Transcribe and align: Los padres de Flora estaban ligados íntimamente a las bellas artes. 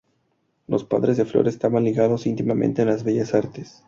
Los 0.65 0.83
padres 0.83 1.17
de 1.17 1.25
Flora 1.25 1.49
estaban 1.49 1.83
ligados 1.83 2.25
íntimamente 2.25 2.81
a 2.81 2.85
las 2.85 3.03
bellas 3.03 3.35
artes. 3.35 3.79